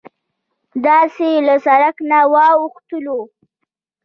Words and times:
داسې 0.85 1.29
له 1.47 1.55
سرک 1.65 1.95
نه 2.09 2.19
واوښتوو. 2.31 3.19